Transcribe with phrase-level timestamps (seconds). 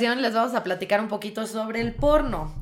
[0.00, 2.54] les vamos a platicar un poquito sobre el porno.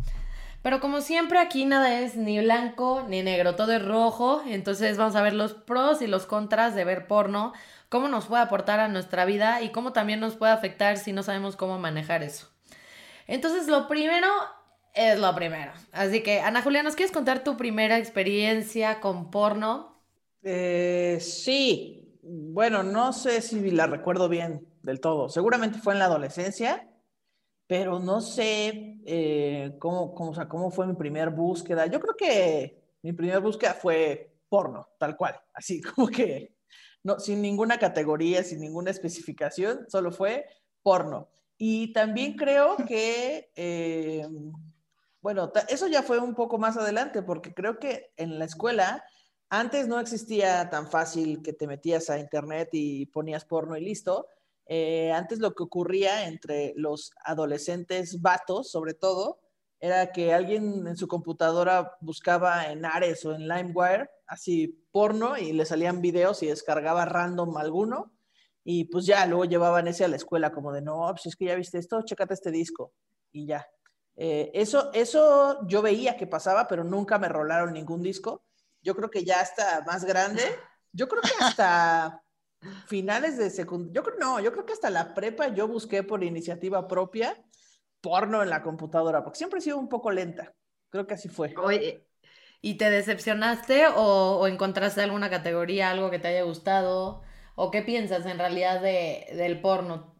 [0.63, 5.17] Pero como siempre aquí nada es ni blanco ni negro, todo es rojo, entonces vamos
[5.17, 7.55] a ver los pros y los contras de ver porno,
[7.89, 11.23] cómo nos puede aportar a nuestra vida y cómo también nos puede afectar si no
[11.23, 12.51] sabemos cómo manejar eso.
[13.27, 14.29] Entonces lo primero
[14.93, 15.73] es lo primero.
[15.93, 19.99] Así que Ana Julia, ¿nos quieres contar tu primera experiencia con porno?
[20.43, 25.29] Eh, sí, bueno, no sé si la recuerdo bien del todo.
[25.29, 26.90] Seguramente fue en la adolescencia,
[27.71, 31.87] pero no sé eh, cómo, cómo, cómo fue mi primera búsqueda.
[31.87, 36.57] Yo creo que mi primera búsqueda fue porno, tal cual, así como que
[37.05, 40.47] no, sin ninguna categoría, sin ninguna especificación, solo fue
[40.83, 41.29] porno.
[41.57, 44.27] Y también creo que, eh,
[45.23, 49.05] bueno, eso ya fue un poco más adelante, porque creo que en la escuela
[49.49, 54.27] antes no existía tan fácil que te metías a internet y ponías porno y listo.
[54.73, 59.41] Eh, antes lo que ocurría entre los adolescentes vatos, sobre todo,
[59.81, 65.53] era que alguien en su computadora buscaba en Ares o en LimeWire así porno y
[65.53, 68.13] le salían videos y descargaba random alguno
[68.63, 71.47] y pues ya luego llevaban ese a la escuela como de no, pues es que
[71.47, 72.93] ya viste esto, chécate este disco
[73.33, 73.67] y ya.
[74.15, 78.45] Eh, eso, eso yo veía que pasaba, pero nunca me rolaron ningún disco
[78.83, 80.43] yo creo que ya está más grande,
[80.93, 82.23] yo creo que hasta
[82.87, 86.23] finales de secundaria, yo creo, no, yo creo que hasta la prepa yo busqué por
[86.25, 87.43] iniciativa propia
[88.01, 90.55] porno en la computadora, porque siempre he sido un poco lenta,
[90.89, 91.55] creo que así fue.
[91.57, 92.07] Oye,
[92.61, 97.23] ¿y te decepcionaste o, o encontraste alguna categoría, algo que te haya gustado?
[97.57, 100.15] ¿O qué piensas en realidad de, del porno?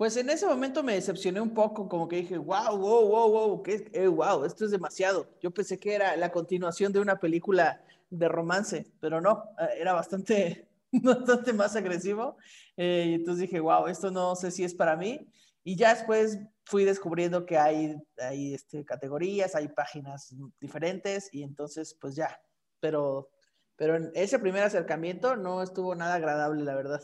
[0.00, 3.62] Pues en ese momento me decepcioné un poco, como que dije, wow, wow, wow, wow,
[3.62, 5.28] ¿qué, wow, esto es demasiado.
[5.42, 9.92] Yo pensé que era la continuación de una película de romance, pero no, eh, era
[9.92, 10.69] bastante,
[11.02, 12.36] bastante más agresivo.
[12.76, 15.26] Eh, y entonces dije, wow, esto no sé si es para mí.
[15.62, 21.96] Y ya después fui descubriendo que hay, hay este, categorías, hay páginas diferentes y entonces
[22.00, 22.40] pues ya,
[22.80, 23.30] pero,
[23.76, 27.02] pero en ese primer acercamiento no estuvo nada agradable, la verdad.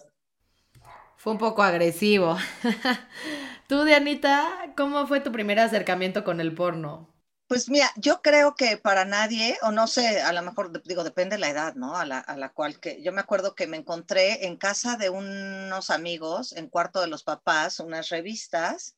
[1.17, 2.37] Fue un poco agresivo.
[3.69, 7.16] Tú, Dianita, ¿cómo fue tu primer acercamiento con el porno?
[7.49, 11.37] Pues mira, yo creo que para nadie, o no sé, a lo mejor digo, depende
[11.37, 11.97] de la edad, ¿no?
[11.97, 15.11] A la, a la cual que yo me acuerdo que me encontré en casa de
[15.11, 18.97] unos amigos, en cuarto de los papás, unas revistas,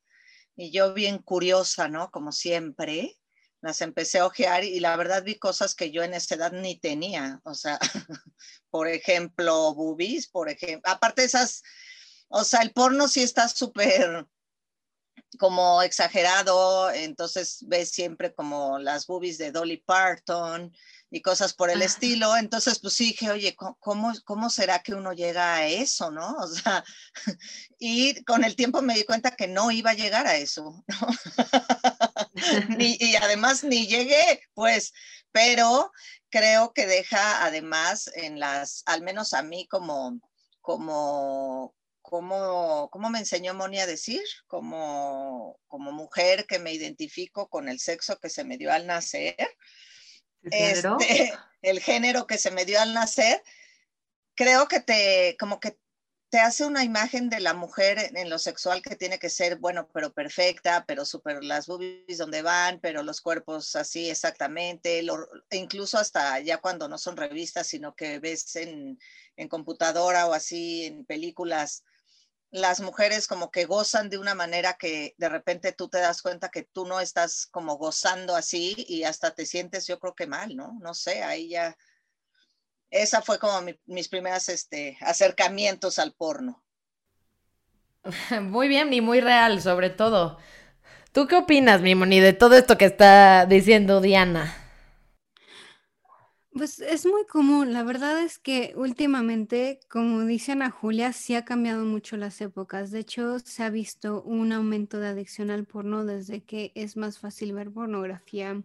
[0.56, 2.10] y yo bien curiosa, ¿no?
[2.10, 3.18] Como siempre,
[3.60, 6.78] las empecé a ojear y la verdad vi cosas que yo en esa edad ni
[6.78, 7.78] tenía, o sea,
[8.70, 11.62] por ejemplo, boobies, por ejemplo, aparte esas
[12.28, 14.26] o sea, el porno sí está súper
[15.38, 20.72] como exagerado, entonces ves siempre como las boobies de Dolly Parton
[21.10, 22.36] y cosas por el estilo.
[22.36, 26.36] Entonces, pues sí dije, oye, ¿cómo, ¿cómo será que uno llega a eso, no?
[26.38, 26.84] O sea,
[27.78, 31.08] y con el tiempo me di cuenta que no iba a llegar a eso, ¿no?
[32.78, 34.92] y además ni llegué, pues,
[35.32, 35.92] pero
[36.30, 40.20] creo que deja además en las, al menos a mí como,
[40.60, 41.74] como,
[42.08, 47.78] cómo, cómo me enseñó Moni a decir, como, como mujer que me identifico con el
[47.80, 49.36] sexo que se me dio al nacer,
[50.42, 50.96] ¿El género?
[51.00, 51.32] Este,
[51.62, 53.42] el género que se me dio al nacer,
[54.34, 55.78] creo que te, como que
[56.30, 59.88] te hace una imagen de la mujer en lo sexual que tiene que ser, bueno,
[59.94, 65.02] pero perfecta, pero súper las boobies donde van, pero los cuerpos así exactamente,
[65.50, 68.98] incluso hasta ya cuando no son revistas, sino que ves en,
[69.36, 71.84] en computadora o así en películas
[72.50, 76.48] las mujeres como que gozan de una manera que de repente tú te das cuenta
[76.48, 80.56] que tú no estás como gozando así y hasta te sientes yo creo que mal,
[80.56, 80.78] ¿no?
[80.80, 81.76] No sé, ahí ya,
[82.90, 86.64] esa fue como mis primeros este, acercamientos al porno.
[88.40, 90.38] Muy bien y muy real sobre todo.
[91.12, 94.67] ¿Tú qué opinas, Mimoni, de todo esto que está diciendo Diana?
[96.52, 101.44] Pues es muy común, la verdad es que últimamente, como dice Ana Julia, sí ha
[101.44, 102.90] cambiado mucho las épocas.
[102.90, 107.18] De hecho, se ha visto un aumento de adicción al porno desde que es más
[107.18, 108.62] fácil ver pornografía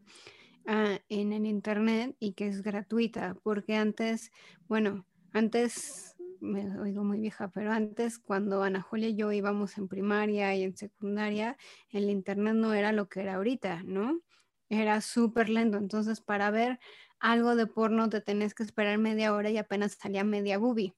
[0.65, 4.31] ah, en el internet y que es gratuita, porque antes,
[4.68, 9.88] bueno, antes, me oigo muy vieja, pero antes cuando Ana Julia y yo íbamos en
[9.88, 11.57] primaria y en secundaria,
[11.89, 14.21] el internet no era lo que era ahorita, ¿no?
[14.69, 16.79] Era súper lento, entonces para ver
[17.24, 20.94] algo de porno te tenías que esperar media hora y apenas salía media boobie.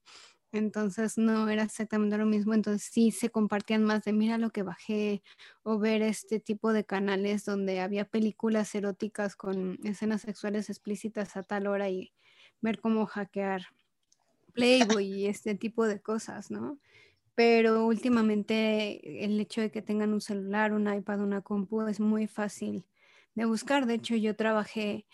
[0.52, 2.52] Entonces no era exactamente lo mismo.
[2.52, 5.22] Entonces sí se compartían más de mira lo que bajé
[5.62, 11.44] o ver este tipo de canales donde había películas eróticas con escenas sexuales explícitas a
[11.44, 12.12] tal hora y
[12.60, 13.62] ver cómo hackear
[14.52, 16.78] Playboy y este tipo de cosas, ¿no?
[17.36, 22.26] Pero últimamente el hecho de que tengan un celular, un iPad, una compu es muy
[22.26, 22.84] fácil
[23.34, 23.86] de buscar.
[23.86, 25.06] De hecho, yo trabajé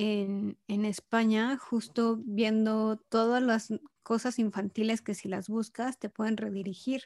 [0.00, 3.74] en, en España justo viendo todas las
[4.04, 7.02] cosas infantiles que si las buscas te pueden redirigir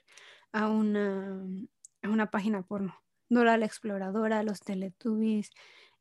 [0.53, 1.43] a una,
[2.03, 2.95] a una página porno.
[3.31, 5.53] Dora la Exploradora, los Teletubbies,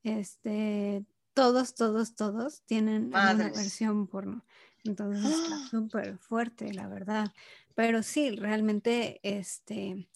[0.03, 4.43] este, todos, todos, todos tienen una versión porno.
[4.83, 5.67] Entonces está ¡Ah!
[5.71, 7.31] súper fuerte, la verdad.
[7.73, 10.09] Pero sí, realmente, este,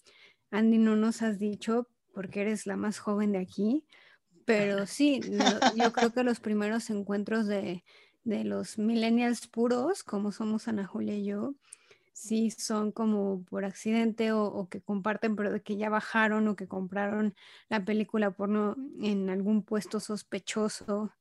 [0.50, 3.86] Andy, no nos has dicho, porque eres la más joven de aquí,
[4.46, 5.20] pero sí,
[5.76, 7.84] yo creo que los primeros encuentros de,
[8.24, 11.54] de los millennials puros, como somos Ana Julia y yo,
[12.16, 16.66] sí son como por accidente o, que comparten, pero de que ya bajaron o que
[16.66, 17.34] compraron
[17.68, 21.12] la película porno en algún puesto sospechoso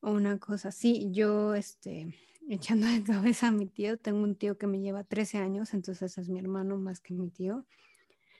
[0.00, 1.10] o una cosa así.
[1.10, 2.14] Yo, este,
[2.48, 6.16] echando de cabeza a mi tío, tengo un tío que me lleva 13 años, entonces
[6.16, 7.66] es mi hermano más que mi tío.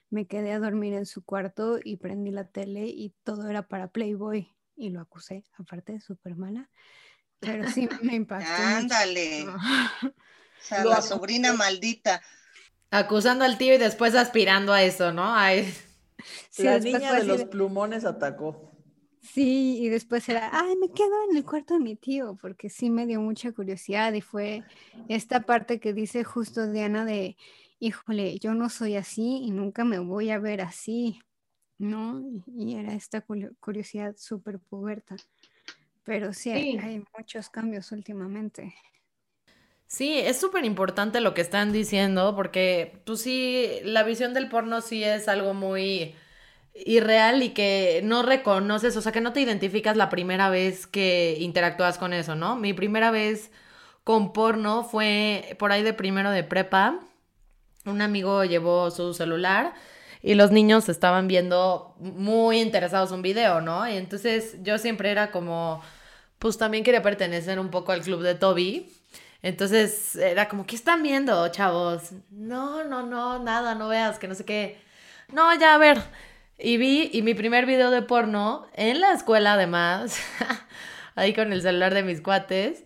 [0.09, 3.89] Me quedé a dormir en su cuarto y prendí la tele y todo era para
[3.89, 6.69] Playboy y lo acusé, aparte, súper mala.
[7.39, 8.49] Pero sí me impactó.
[8.51, 9.45] Ándale.
[10.59, 12.19] O sea, la sobrina maldita.
[12.89, 15.35] Acusando al tío y después aspirando a eso, ¿no?
[15.35, 18.71] la niña de los plumones atacó.
[19.21, 22.89] Sí, y después era, ay, me quedo en el cuarto de mi tío, porque sí
[22.89, 24.63] me dio mucha curiosidad y fue
[25.09, 27.35] esta parte que dice justo Diana de,
[27.79, 31.19] híjole, yo no soy así y nunca me voy a ver así,
[31.79, 32.23] ¿no?
[32.47, 33.21] Y era esta
[33.59, 35.15] curiosidad súper puberta.
[36.03, 38.75] Pero sí, hay muchos cambios últimamente.
[39.87, 44.81] Sí, es súper importante lo que están diciendo porque, pues sí, la visión del porno
[44.81, 46.13] sí es algo muy
[46.75, 51.37] irreal y que no reconoces, o sea, que no te identificas la primera vez que
[51.39, 52.55] interactúas con eso, ¿no?
[52.57, 53.51] Mi primera vez
[54.03, 56.99] con porno fue por ahí de primero de prepa.
[57.87, 59.73] Un amigo llevó su celular
[60.21, 63.87] y los niños estaban viendo muy interesados un video, ¿no?
[63.87, 65.81] Y entonces yo siempre era como,
[66.37, 68.93] pues también quería pertenecer un poco al club de Toby.
[69.41, 72.11] Entonces era como, ¿qué están viendo, chavos?
[72.29, 74.81] No, no, no, nada, no veas, que no sé qué.
[75.31, 76.01] No, ya, a ver.
[76.59, 80.17] Y vi, y mi primer video de porno, en la escuela además,
[81.15, 82.83] ahí con el celular de mis cuates,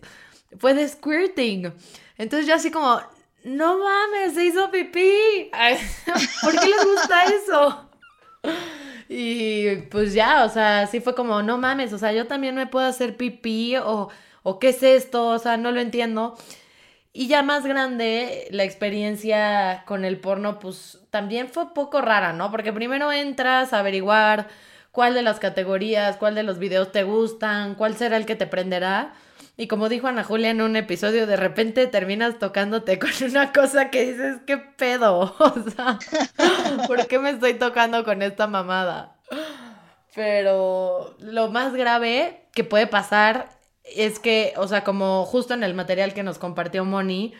[0.58, 1.72] fue de squirting.
[2.18, 3.00] Entonces yo así como,
[3.44, 5.50] no mames, se hizo pipí.
[6.42, 7.90] ¿Por qué les gusta eso?
[9.14, 12.66] Y pues ya, o sea, sí fue como, no mames, o sea, yo también me
[12.66, 14.08] puedo hacer pipí o
[14.42, 16.36] o qué es esto, o sea, no lo entiendo.
[17.12, 22.50] Y ya más grande, la experiencia con el porno, pues también fue poco rara, ¿no?
[22.50, 24.48] Porque primero entras a averiguar
[24.92, 28.46] cuál de las categorías, cuál de los videos te gustan, cuál será el que te
[28.46, 29.14] prenderá.
[29.62, 33.90] Y como dijo Ana Julia en un episodio, de repente terminas tocándote con una cosa
[33.90, 35.36] que dices, ¿qué pedo?
[35.38, 36.00] O sea,
[36.88, 39.20] ¿por qué me estoy tocando con esta mamada?
[40.16, 43.50] Pero lo más grave que puede pasar
[43.84, 47.32] es que, o sea, como justo en el material que nos compartió Moni,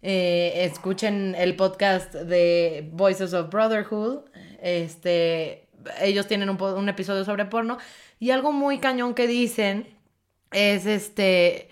[0.00, 4.20] eh, escuchen el podcast de Voices of Brotherhood.
[4.62, 5.66] Este,
[6.00, 7.78] ellos tienen un, un, episodio sobre porno.
[8.20, 9.93] Y algo muy cañón que dicen
[10.54, 11.68] es este,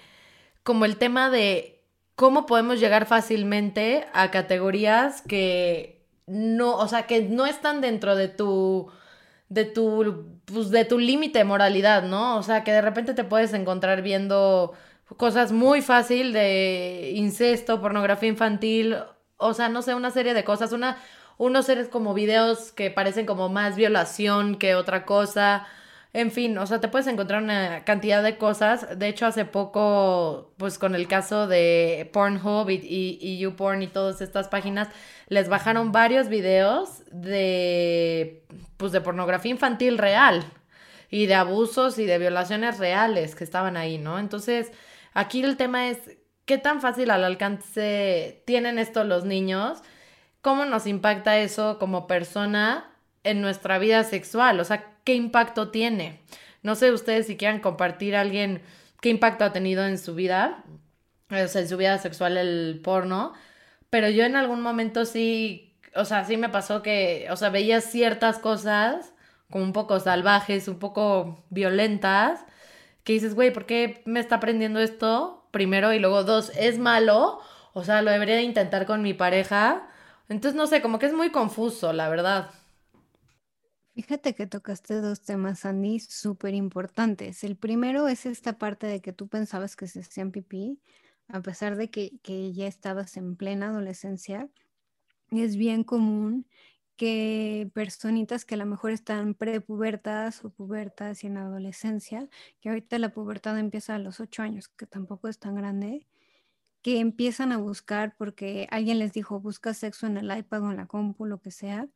[0.62, 1.82] como el tema de
[2.16, 8.28] cómo podemos llegar fácilmente a categorías que no, o sea, que no están dentro de
[8.28, 8.90] tu
[9.48, 12.38] de tu, pues, de tu límite de moralidad, ¿no?
[12.38, 14.72] O sea, que de repente te puedes encontrar viendo
[15.18, 18.96] cosas muy fácil de incesto, pornografía infantil,
[19.36, 20.96] o sea, no sé, una serie de cosas, una,
[21.36, 25.66] unos seres como videos que parecen como más violación que otra cosa.
[26.14, 28.98] En fin, o sea, te puedes encontrar una cantidad de cosas.
[28.98, 33.86] De hecho, hace poco, pues con el caso de Pornhub y, y, y YouPorn y
[33.88, 34.88] todas estas páginas,
[35.28, 38.44] les bajaron varios videos de,
[38.76, 40.44] pues, de pornografía infantil real
[41.08, 44.18] y de abusos y de violaciones reales que estaban ahí, ¿no?
[44.18, 44.70] Entonces,
[45.14, 45.98] aquí el tema es,
[46.44, 49.78] ¿qué tan fácil al alcance tienen esto los niños?
[50.42, 52.91] ¿Cómo nos impacta eso como persona
[53.24, 54.60] en nuestra vida sexual?
[54.60, 56.20] O sea, ¿qué impacto tiene?
[56.62, 58.62] No sé ustedes si quieran compartir a alguien
[59.00, 60.64] qué impacto ha tenido en su vida,
[61.30, 63.32] o sea, en su vida sexual el porno
[63.92, 67.82] pero yo en algún momento sí, o sea, sí me pasó que, o sea, veía
[67.82, 69.12] ciertas cosas
[69.50, 72.46] como un poco salvajes, un poco violentas,
[73.04, 75.46] que dices, güey, ¿por qué me está aprendiendo esto?
[75.50, 77.40] Primero y luego dos, ¿es malo?
[77.74, 79.86] O sea, lo debería de intentar con mi pareja.
[80.30, 82.48] Entonces, no sé, como que es muy confuso, la verdad.
[83.94, 87.44] Fíjate que tocaste dos temas, Andy, súper importantes.
[87.44, 90.80] El primero es esta parte de que tú pensabas que se hacían pipí
[91.28, 94.48] a pesar de que, que ya estabas en plena adolescencia,
[95.30, 96.46] es bien común
[96.96, 102.28] que personitas que a lo mejor están prepubertas o pubertas y en adolescencia,
[102.60, 106.06] que ahorita la pubertad empieza a los ocho años, que tampoco es tan grande,
[106.82, 110.76] que empiezan a buscar porque alguien les dijo busca sexo en el iPad o en
[110.76, 111.88] la compu, lo que sea,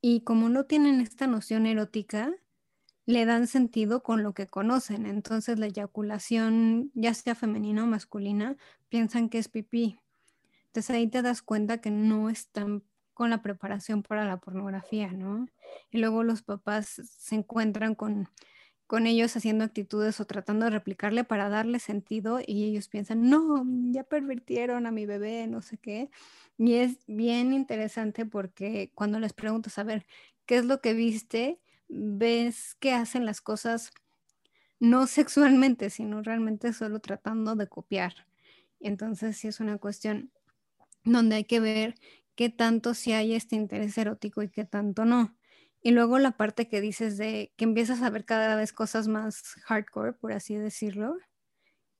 [0.00, 2.32] y como no tienen esta noción erótica,
[3.06, 5.06] le dan sentido con lo que conocen.
[5.06, 8.56] Entonces la eyaculación, ya sea femenina o masculina,
[8.88, 9.98] piensan que es pipí.
[10.66, 12.82] Entonces ahí te das cuenta que no están
[13.14, 15.46] con la preparación para la pornografía, ¿no?
[15.90, 18.28] Y luego los papás se encuentran con,
[18.86, 23.64] con ellos haciendo actitudes o tratando de replicarle para darle sentido y ellos piensan, no,
[23.92, 26.10] ya pervirtieron a mi bebé, no sé qué.
[26.58, 30.06] Y es bien interesante porque cuando les pregunto, a ver,
[30.46, 31.60] ¿qué es lo que viste?
[31.88, 33.90] Ves que hacen las cosas
[34.80, 38.14] no sexualmente, sino realmente solo tratando de copiar.
[38.80, 40.30] Entonces sí es una cuestión
[41.04, 41.94] donde hay que ver
[42.36, 45.36] qué tanto si hay este interés erótico y qué tanto no.
[45.86, 49.54] Y luego la parte que dices de que empiezas a ver cada vez cosas más
[49.66, 51.16] hardcore, por así decirlo,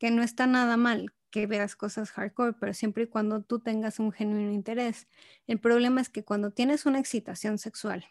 [0.00, 4.00] que no está nada mal que veas cosas hardcore, pero siempre y cuando tú tengas
[4.00, 5.06] un genuino interés.
[5.46, 8.04] El problema es que cuando tienes una excitación sexual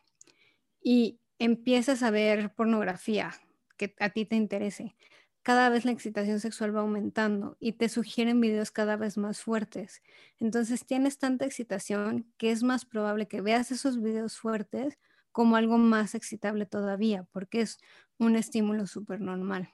[0.81, 3.33] y empiezas a ver pornografía
[3.75, 4.95] que a ti te interese,
[5.43, 10.01] cada vez la excitación sexual va aumentando y te sugieren videos cada vez más fuertes.
[10.39, 14.97] Entonces tienes tanta excitación que es más probable que veas esos videos fuertes
[15.35, 17.77] como algo más excitable todavía, porque es
[18.17, 19.69] un estímulo súper normal.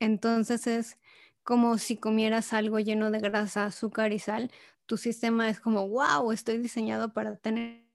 [0.00, 0.98] Entonces es
[1.44, 4.50] como si comieras algo lleno de grasa, azúcar y sal.
[4.84, 7.86] Tu sistema es como, wow, estoy diseñado para tener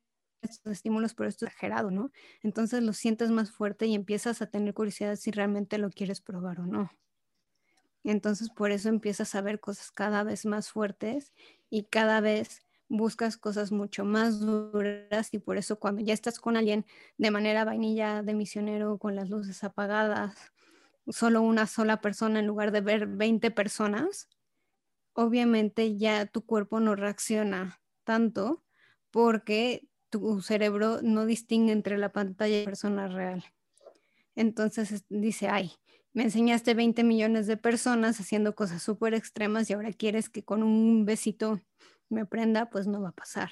[0.42, 2.14] estos estímulos, pero esto es exagerado, ¿no?
[2.44, 6.62] Entonces lo sientes más fuerte y empiezas a tener curiosidad si realmente lo quieres probar
[6.62, 6.92] o no.
[8.06, 11.34] Entonces por eso empiezas a ver cosas cada vez más fuertes
[11.70, 12.62] y cada vez
[12.92, 16.86] buscas cosas mucho más duras y por eso cuando ya estás con alguien
[17.18, 20.36] de manera vainilla de misionero con las luces apagadas,
[21.08, 24.28] solo una sola persona en lugar de ver 20 personas,
[25.14, 28.62] obviamente ya tu cuerpo no reacciona tanto
[29.10, 33.46] porque tu cerebro no distingue entre la pantalla y la persona real.
[34.36, 35.72] Entonces dice, ay,
[36.12, 40.62] me enseñaste 20 millones de personas haciendo cosas súper extremas y ahora quieres que con
[40.62, 41.62] un besito
[42.12, 43.52] me prenda, pues no va a pasar.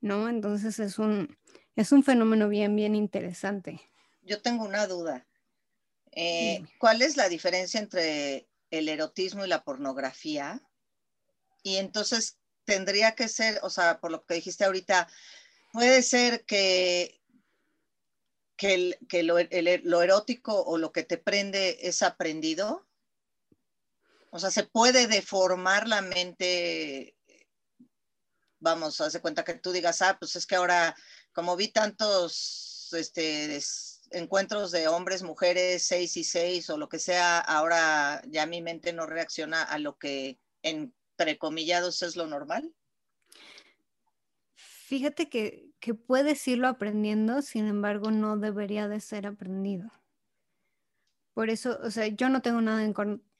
[0.00, 0.28] ¿No?
[0.28, 1.36] Entonces es un,
[1.76, 3.80] es un fenómeno bien, bien interesante.
[4.22, 5.26] Yo tengo una duda.
[6.10, 10.60] Eh, ¿Cuál es la diferencia entre el erotismo y la pornografía?
[11.62, 15.08] Y entonces tendría que ser, o sea, por lo que dijiste ahorita,
[15.72, 17.22] puede ser que
[19.08, 22.86] que, lo, erótico o lo que te prende es aprendido?
[24.30, 27.16] O sea, ¿se puede deformar la mente?
[28.62, 30.94] Vamos, hace cuenta que tú digas, ah, pues es que ahora,
[31.32, 33.60] como vi tantos este,
[34.12, 38.92] encuentros de hombres, mujeres, seis y seis o lo que sea, ahora ya mi mente
[38.92, 42.72] no reacciona a lo que, entre comillados, es lo normal.
[44.54, 49.90] Fíjate que, que puedes irlo aprendiendo, sin embargo, no debería de ser aprendido.
[51.34, 52.92] Por eso, o sea, yo no tengo nada en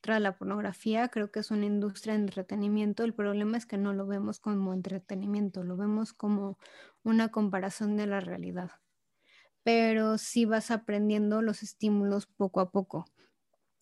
[0.03, 3.05] contra la pornografía, creo que es una industria de entretenimiento.
[3.05, 6.59] El problema es que no lo vemos como entretenimiento, lo vemos como
[7.05, 8.73] una comparación de la realidad.
[9.63, 13.05] Pero sí vas aprendiendo los estímulos poco a poco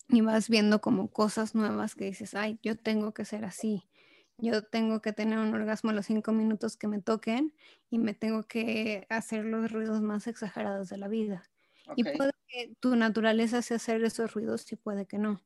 [0.09, 3.89] y vas viendo como cosas nuevas que dices, ay, yo tengo que ser así,
[4.37, 7.55] yo tengo que tener un orgasmo a los cinco minutos que me toquen
[7.89, 11.49] y me tengo que hacer los ruidos más exagerados de la vida.
[11.95, 15.41] Y puede que tu naturaleza sea hacer esos ruidos y puede que no.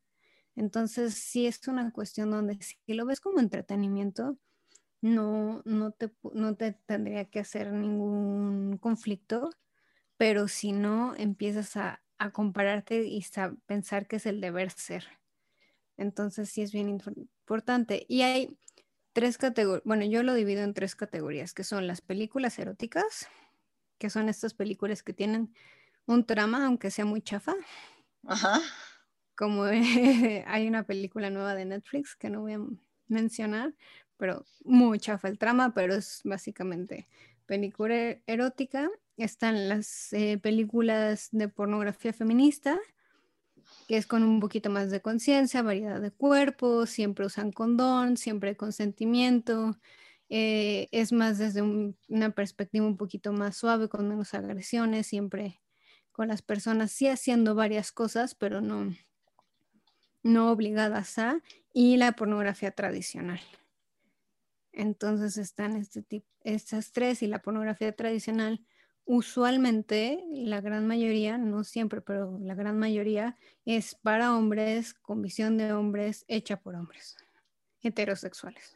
[0.56, 4.38] Entonces, sí es una cuestión donde si lo ves como entretenimiento,
[5.02, 9.52] no, no, te, no te tendría que hacer ningún conflicto,
[10.18, 15.06] pero si no, empiezas a, a compararte y a pensar que es el deber ser.
[15.98, 18.06] Entonces, sí es bien importante.
[18.10, 18.58] Y hay
[19.14, 23.28] tres categorías, bueno, yo lo divido en tres categorías, que son las películas eróticas,
[24.00, 25.54] que son estas películas que tienen
[26.08, 27.56] un trama, aunque sea muy chafa.
[28.28, 28.60] Ajá.
[29.36, 29.64] Como
[30.48, 32.62] hay una película nueva de Netflix que no voy a
[33.08, 33.74] mencionar,
[34.18, 37.08] pero muy chafa el trama, pero es básicamente
[37.46, 38.90] película erótica.
[39.18, 42.80] Están las eh, películas de pornografía feminista,
[43.88, 48.50] que es con un poquito más de conciencia, variedad de cuerpos, siempre usan condón, siempre
[48.50, 49.78] hay consentimiento,
[50.30, 55.62] eh, es más desde una perspectiva un poquito más suave, con menos agresiones, siempre
[56.12, 58.96] con las personas, sí haciendo varias cosas, pero no,
[60.26, 61.40] no obligadas a,
[61.72, 63.40] y la pornografía tradicional.
[64.74, 68.66] Entonces están este tipo, estas tres y la pornografía tradicional.
[69.06, 75.58] Usualmente, la gran mayoría, no siempre, pero la gran mayoría es para hombres, con visión
[75.58, 77.16] de hombres, hecha por hombres
[77.82, 78.76] heterosexuales.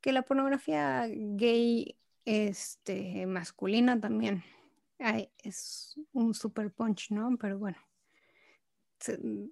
[0.00, 4.42] Que la pornografía gay este, masculina también
[5.42, 7.36] es un super punch, ¿no?
[7.36, 7.76] Pero bueno,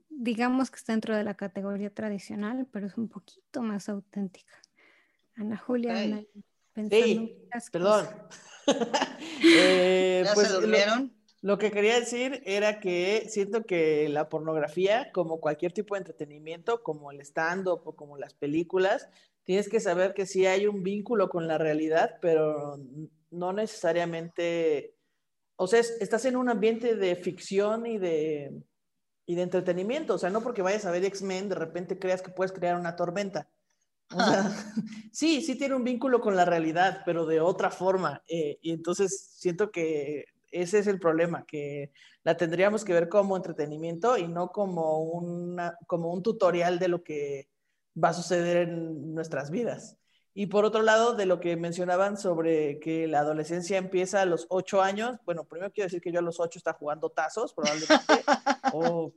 [0.08, 4.60] digamos que está dentro de la categoría tradicional, pero es un poquito más auténtica.
[5.34, 6.24] Ana Julia,
[6.72, 8.06] pensando sí, perdón.
[9.44, 11.14] eh, ¿Ya pues, se durmieron?
[11.42, 16.82] Lo, que quería decir era que siento que la pornografía, como cualquier tipo de entretenimiento,
[16.82, 19.08] como el stand-up o como las películas,
[19.44, 22.80] tienes que saber que sí hay un vínculo con la realidad, pero
[23.30, 24.96] no necesariamente,
[25.54, 28.50] o sea, estás en un ambiente de ficción y de,
[29.26, 32.30] y de entretenimiento, o sea, no porque vayas a ver X-Men, de repente creas que
[32.30, 33.50] puedes crear una tormenta.
[35.12, 38.22] sí, sí tiene un vínculo con la realidad, pero de otra forma.
[38.28, 41.92] Eh, y entonces siento que ese es el problema, que
[42.22, 47.02] la tendríamos que ver como entretenimiento y no como, una, como un tutorial de lo
[47.02, 47.48] que
[48.02, 49.98] va a suceder en nuestras vidas.
[50.38, 54.44] Y por otro lado, de lo que mencionaban sobre que la adolescencia empieza a los
[54.50, 57.96] ocho años, bueno, primero quiero decir que yo a los ocho estaba jugando tazos, probablemente,
[58.74, 59.14] o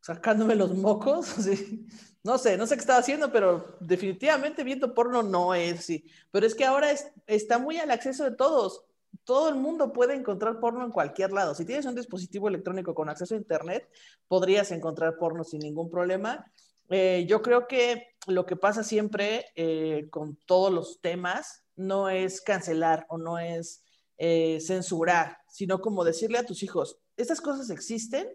[0.00, 1.34] sacándome los mocos,
[2.24, 6.10] no sé, no sé qué estaba haciendo, pero definitivamente viendo porno no es así.
[6.30, 6.88] Pero es que ahora
[7.26, 8.82] está muy al acceso de todos.
[9.24, 11.54] Todo el mundo puede encontrar porno en cualquier lado.
[11.54, 13.90] Si tienes un dispositivo electrónico con acceso a Internet,
[14.26, 16.50] podrías encontrar porno sin ningún problema.
[16.90, 22.40] Eh, yo creo que lo que pasa siempre eh, con todos los temas no es
[22.40, 23.82] cancelar o no es
[24.16, 28.28] eh, censurar, sino como decirle a tus hijos, estas cosas existen,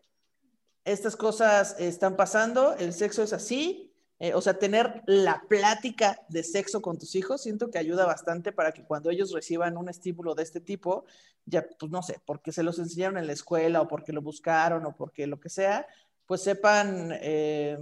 [0.83, 3.89] estas cosas están pasando, el sexo es así,
[4.21, 8.51] eh, o sea, tener la plática de sexo con tus hijos, siento que ayuda bastante
[8.51, 11.05] para que cuando ellos reciban un estímulo de este tipo,
[11.45, 14.85] ya, pues no sé, porque se los enseñaron en la escuela o porque lo buscaron
[14.85, 15.87] o porque lo que sea,
[16.25, 17.79] pues sepan, eh,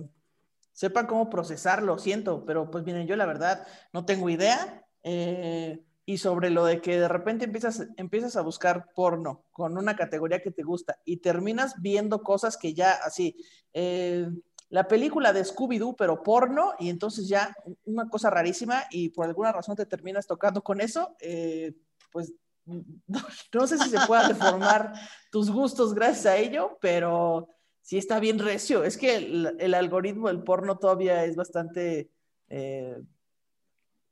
[0.78, 4.86] sepan cómo procesarlo, siento, pero pues miren, yo la verdad no tengo idea.
[5.02, 9.96] Eh, y sobre lo de que de repente empiezas, empiezas a buscar porno con una
[9.96, 14.30] categoría que te gusta y terminas viendo cosas que ya así, eh,
[14.70, 19.52] la película de Scooby-Doo, pero porno, y entonces ya una cosa rarísima y por alguna
[19.52, 21.74] razón te terminas tocando con eso, eh,
[22.12, 22.36] pues
[23.08, 24.94] no, sé si se pueda deformar
[25.32, 27.50] tus gustos gracias a ello, pero
[27.88, 28.84] sí está bien recio.
[28.84, 32.10] Es que el, algoritmo del porno todavía es bastante
[32.50, 32.98] eh,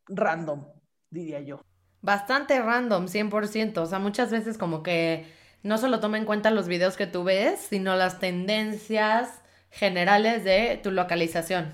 [0.08, 0.66] random,
[1.10, 1.62] diría yo
[2.06, 3.82] bastante random, 100%.
[3.82, 5.26] O sea, muchas veces como que
[5.64, 10.80] no solo toma en cuenta los videos que tú ves, sino las tendencias generales de
[10.82, 11.74] tu localización.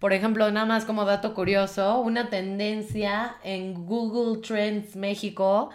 [0.00, 5.70] Por ejemplo, nada más como dato curioso, una tendencia en Google Trends México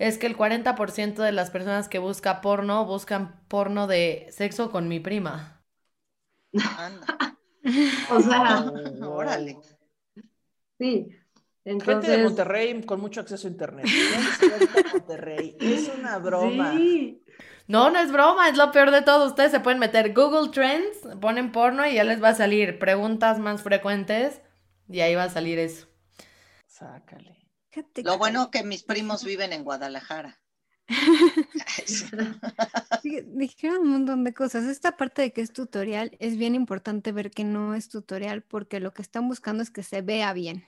[0.00, 4.88] es que el 40% de las personas que buscan porno buscan porno de sexo con
[4.88, 5.62] mi prima.
[8.10, 8.64] o sea,
[9.02, 9.58] órale.
[10.78, 11.14] Sí,
[11.64, 13.86] Gente de Monterrey con mucho acceso a internet.
[14.92, 15.56] Monterrey.
[15.60, 16.72] Es una broma.
[17.68, 19.26] No, no es broma, es lo peor de todo.
[19.26, 23.38] Ustedes se pueden meter Google Trends, ponen porno y ya les va a salir preguntas
[23.38, 24.40] más frecuentes
[24.88, 25.86] y ahí va a salir eso.
[26.66, 27.39] Sácale.
[28.02, 30.40] Lo bueno que mis primos viven en Guadalajara.
[33.02, 34.64] Dijeron un montón de cosas.
[34.64, 38.80] Esta parte de que es tutorial es bien importante ver que no es tutorial porque
[38.80, 40.66] lo que están buscando es que se vea bien.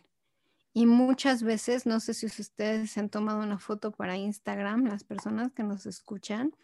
[0.74, 5.04] Y muchas veces, no sé si ustedes se han tomado una foto para Instagram, las
[5.04, 6.56] personas que nos escuchan,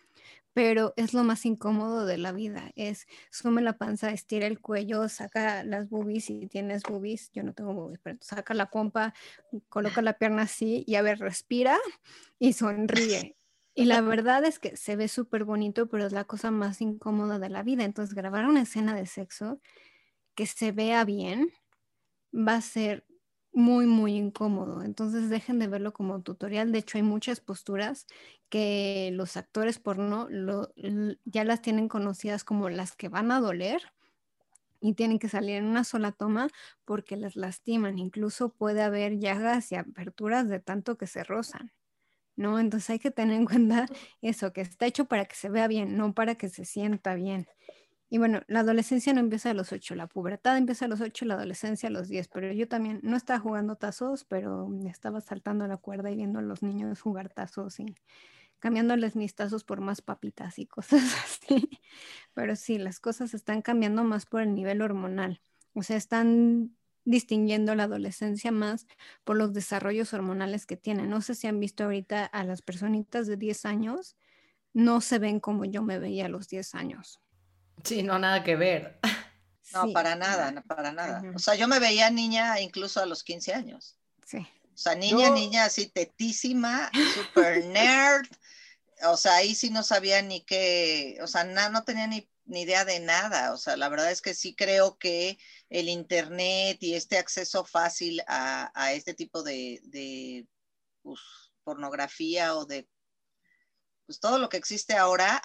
[0.59, 2.73] pero es lo más incómodo de la vida.
[2.75, 7.31] Es sume la panza, estira el cuello, saca las boobies si tienes boobies.
[7.33, 9.15] Yo no tengo boobies, pero saca la pompa,
[9.69, 11.79] coloca la pierna así y a ver, respira
[12.41, 13.37] y sonríe.
[13.73, 17.39] Y la verdad es que se ve súper bonito, pero es la cosa más incómoda
[17.39, 17.85] de la vida.
[17.85, 19.61] Entonces, grabar una escena de sexo
[20.35, 21.53] que se vea bien
[22.35, 23.07] va a ser
[23.59, 24.83] muy, muy incómodo.
[24.83, 26.71] Entonces dejen de verlo como tutorial.
[26.71, 28.07] De hecho, hay muchas posturas
[28.49, 30.73] que los actores porno lo,
[31.25, 33.83] ya las tienen conocidas como las que van a doler
[34.81, 36.49] y tienen que salir en una sola toma
[36.85, 37.99] porque les lastiman.
[37.99, 41.73] Incluso puede haber llagas y aperturas de tanto que se rozan.
[42.37, 42.61] ¿No?
[42.61, 43.87] Entonces hay que tener en cuenta
[44.23, 47.49] eso, que está hecho para que se vea bien, no para que se sienta bien.
[48.11, 51.27] Y bueno, la adolescencia no empieza a los 8, la pubertad empieza a los 8,
[51.27, 55.67] la adolescencia a los 10, pero yo también no estaba jugando tazos, pero estaba saltando
[55.67, 57.95] la cuerda y viendo a los niños jugar tazos y
[58.61, 61.69] cambiándoles mis tazos por más papitas y cosas así.
[62.35, 65.41] Pero sí, las cosas están cambiando más por el nivel hormonal.
[65.75, 68.87] O sea, están distinguiendo la adolescencia más
[69.25, 71.11] por los desarrollos hormonales que tienen.
[71.11, 74.17] No sé si han visto ahorita a las personitas de 10 años,
[74.75, 77.21] no se ven como yo me veía a los 10 años.
[77.85, 78.99] Sí, no, nada que ver.
[79.71, 81.23] No, para nada, no, para nada.
[81.35, 83.99] O sea, yo me veía niña incluso a los 15 años.
[84.25, 84.39] Sí.
[84.39, 88.27] O sea, niña, niña así tetísima, super nerd.
[89.03, 93.01] O sea, ahí sí no sabía ni qué, o sea, no tenía ni, idea de
[93.01, 93.53] nada.
[93.53, 95.39] O sea, la verdad es que sí creo que
[95.69, 100.47] el Internet y este acceso fácil a, este tipo de, de
[101.03, 101.21] pues,
[101.63, 102.89] pornografía o de
[104.07, 105.43] pues todo lo que existe ahora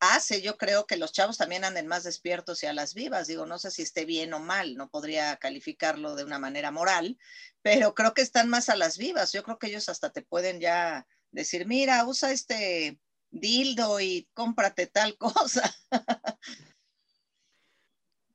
[0.00, 3.26] hace, yo creo que los chavos también anden más despiertos y a las vivas.
[3.26, 7.18] Digo, no sé si esté bien o mal, no podría calificarlo de una manera moral,
[7.62, 9.32] pero creo que están más a las vivas.
[9.32, 12.98] Yo creo que ellos hasta te pueden ya decir, mira, usa este
[13.30, 15.74] dildo y cómprate tal cosa.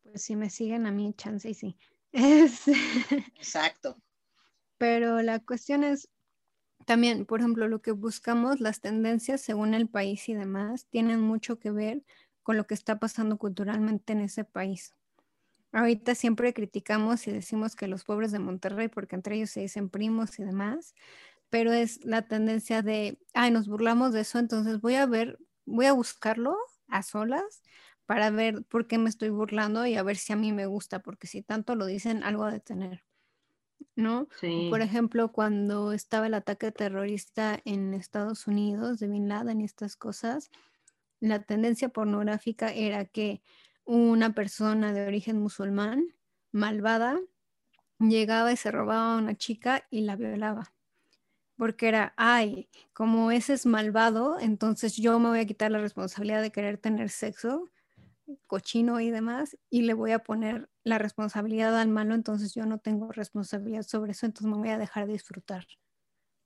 [0.03, 1.77] Pues si me siguen a mí, chance y sí.
[3.35, 3.97] Exacto.
[4.77, 6.09] Pero la cuestión es,
[6.85, 11.59] también, por ejemplo, lo que buscamos, las tendencias según el país y demás, tienen mucho
[11.59, 12.03] que ver
[12.43, 14.93] con lo que está pasando culturalmente en ese país.
[15.71, 19.89] Ahorita siempre criticamos y decimos que los pobres de Monterrey, porque entre ellos se dicen
[19.89, 20.93] primos y demás,
[21.49, 25.87] pero es la tendencia de, ay, nos burlamos de eso, entonces voy a ver, voy
[25.87, 26.57] a buscarlo
[26.89, 27.63] a solas
[28.05, 30.99] para ver por qué me estoy burlando y a ver si a mí me gusta,
[31.01, 33.03] porque si tanto lo dicen, algo de tener.
[33.95, 34.27] ¿No?
[34.69, 39.95] Por ejemplo, cuando estaba el ataque terrorista en Estados Unidos de Bin Laden y estas
[39.95, 40.49] cosas,
[41.19, 43.41] la tendencia pornográfica era que
[43.85, 46.15] una persona de origen musulmán,
[46.51, 47.19] malvada,
[47.99, 50.73] llegaba y se robaba a una chica y la violaba.
[51.55, 56.41] Porque era, ay, como ese es malvado, entonces yo me voy a quitar la responsabilidad
[56.41, 57.69] de querer tener sexo
[58.47, 62.77] cochino y demás, y le voy a poner la responsabilidad al malo, entonces yo no
[62.79, 65.65] tengo responsabilidad sobre eso, entonces me voy a dejar de disfrutar,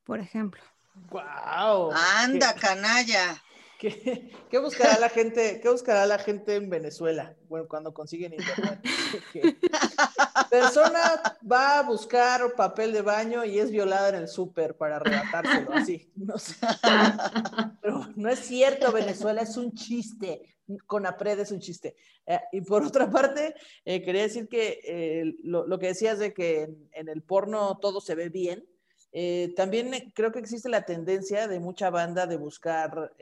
[0.04, 0.62] por ejemplo.
[1.10, 1.92] ¡Wow!
[1.94, 3.42] ¡Anda, canalla!
[3.80, 7.36] ¿Qué, ¿Qué, buscará la gente, ¿Qué buscará la gente en Venezuela?
[7.48, 8.82] Bueno, cuando consiguen internet.
[10.50, 15.74] Persona va a buscar papel de baño y es violada en el súper para arrebatárselo,
[15.74, 16.12] así.
[16.16, 16.56] No sé.
[17.82, 20.57] Pero no es cierto, Venezuela es un chiste.
[20.86, 21.96] Con APRED es un chiste.
[22.26, 26.70] Eh, y por otra parte, eh, quería decir que eh, lo, que decías de que
[26.92, 28.68] en el porno todo se ve bien,
[29.12, 33.14] eh, también creo que existe la tendencia de mucha banda de buscar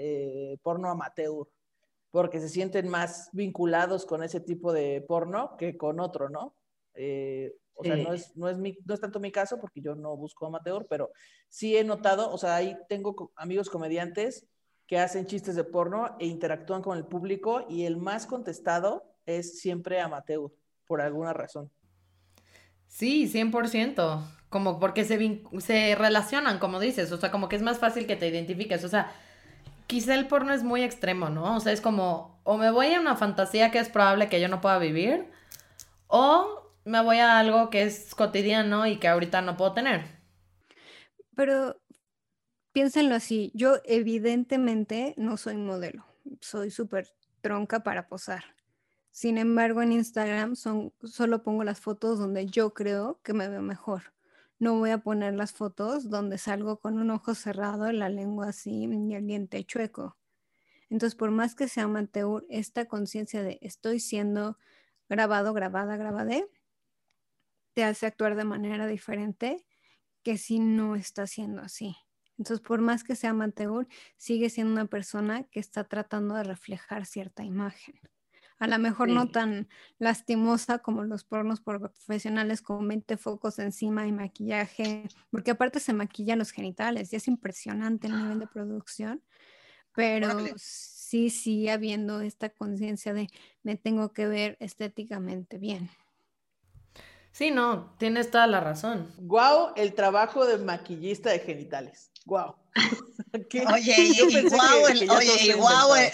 [0.63, 1.47] porno amateur,
[2.09, 6.55] porque se sienten más vinculados con ese tipo de porno que con otro, ¿no?
[7.75, 10.45] O sea, no es, no, es no es tanto mi caso porque yo no busco
[10.45, 11.11] amateur, pero
[11.49, 14.47] sí he notado, o sea, ahí tengo amigos comediantes
[14.87, 19.59] que hacen chistes de porno e interactúan con el público y el más contestado es
[19.59, 20.51] siempre amateur,
[20.85, 21.71] por alguna razón.
[22.87, 24.21] Sí, 100%
[24.55, 28.15] como porque se, se relacionan, como dices, o sea, como que es más fácil que
[28.15, 29.11] te identifiques, o sea,
[29.85, 31.57] quizá el porno es muy extremo, ¿no?
[31.57, 34.47] O sea, es como, o me voy a una fantasía que es probable que yo
[34.47, 35.29] no pueda vivir,
[36.07, 40.05] o me voy a algo que es cotidiano y que ahorita no puedo tener.
[41.35, 41.75] Pero
[42.75, 46.05] piénsenlo así, yo evidentemente no soy modelo,
[46.41, 47.07] soy súper
[47.41, 48.43] tronca para posar.
[49.09, 54.13] Sin embargo, en Instagram solo pongo las fotos donde yo creo que me veo mejor
[54.59, 58.85] no voy a poner las fotos donde salgo con un ojo cerrado, la lengua así
[58.85, 60.17] y el diente chueco.
[60.89, 64.57] Entonces, por más que sea amateur, esta conciencia de estoy siendo
[65.09, 66.47] grabado, grabada, grabadé,
[67.73, 69.65] te hace actuar de manera diferente
[70.23, 71.97] que si no está siendo así.
[72.37, 77.05] Entonces, por más que sea amateur, sigue siendo una persona que está tratando de reflejar
[77.05, 77.95] cierta imagen
[78.59, 79.67] a lo mejor no tan
[79.99, 86.39] lastimosa como los pornos profesionales con 20 focos encima y maquillaje, porque aparte se maquillan
[86.39, 89.21] los genitales y es impresionante el nivel de producción,
[89.93, 93.27] pero sí sigue habiendo esta conciencia de
[93.63, 95.89] me tengo que ver estéticamente bien.
[97.31, 99.11] Sí, no, tienes toda la razón.
[99.17, 102.09] Guau, el trabajo de maquillista de genitales.
[102.25, 102.55] Guau.
[103.73, 105.53] Oye, y, guau, el, oye,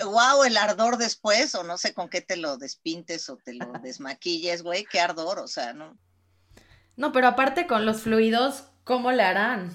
[0.04, 3.66] guau, el, ardor después, o no sé con qué te lo despintes o te lo
[3.84, 5.98] desmaquilles, güey, qué ardor, o sea, ¿no?
[6.96, 9.72] No, pero aparte con los fluidos, ¿cómo le harán?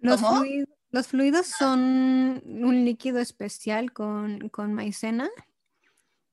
[0.00, 5.30] Los, Fluidos, los fluidos son un líquido especial con, con maicena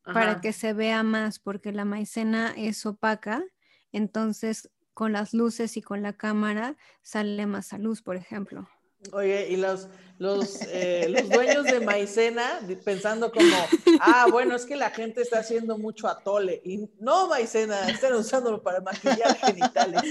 [0.03, 3.43] para que se vea más, porque la maicena es opaca,
[3.91, 8.67] entonces con las luces y con la cámara sale más a luz, por ejemplo.
[9.13, 13.55] Oye, y los, los, eh, los dueños de maicena pensando como,
[14.01, 16.61] ah, bueno, es que la gente está haciendo mucho atole.
[16.65, 20.03] Y no maicena, están usándolo para maquillar genitales.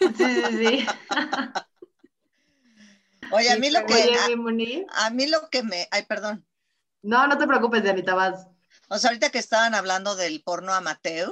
[0.00, 0.86] Sí, sí, sí.
[3.30, 3.94] Oye, a mí lo que...
[3.94, 4.86] Oye.
[4.90, 5.86] A, a mí lo que me...
[5.90, 6.46] Ay, perdón.
[7.02, 8.46] No, no te preocupes, Dianita, vas.
[8.88, 11.30] O sea, ahorita que estaban hablando del porno amateur,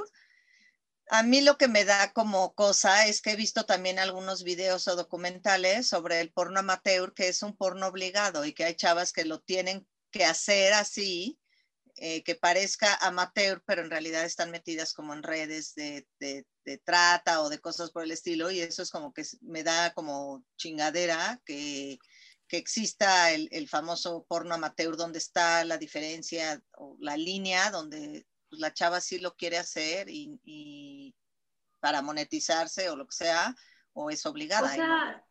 [1.09, 4.87] a mí lo que me da como cosa es que he visto también algunos videos
[4.87, 9.13] o documentales sobre el porno amateur, que es un porno obligado y que hay chavas
[9.13, 11.39] que lo tienen que hacer así,
[11.95, 16.45] eh, que parezca amateur, pero en realidad están metidas como en redes de, de-
[16.83, 20.43] trata o de cosas por el estilo, y eso es como que me da como
[20.57, 21.97] chingadera que,
[22.49, 28.27] que exista el, el famoso porno amateur, donde está la diferencia o la línea donde
[28.49, 31.15] pues, la chava sí lo quiere hacer y, y
[31.79, 33.55] para monetizarse o lo que sea,
[33.93, 34.77] o es O obligada.
[34.77, 34.85] no.
[34.85, 35.25] sea,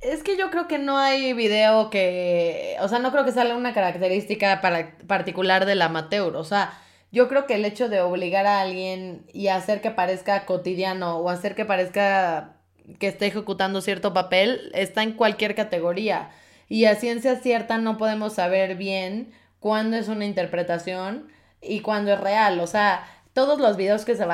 [0.00, 3.56] Es que yo creo que no hay video que, o sea, no creo que sea
[3.56, 6.78] una característica para, particular del amateur, o sea,
[7.10, 11.30] yo creo que el hecho de obligar a alguien y hacer que parezca cotidiano o
[11.30, 12.56] hacer que parezca
[12.98, 16.30] que esté ejecutando cierto papel está en cualquier categoría
[16.68, 21.28] y a ciencia cierta no podemos saber bien cuándo es una interpretación
[21.66, 24.26] y cuándo es real, o sea, todos los videos que se,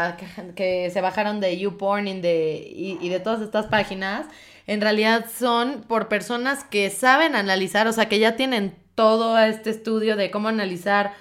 [0.54, 4.26] que se bajaron de YouPorn y de, y, y de todas estas páginas
[4.66, 9.70] en realidad son por personas que saben analizar, o sea, que ya tienen todo este
[9.70, 11.12] estudio de cómo analizar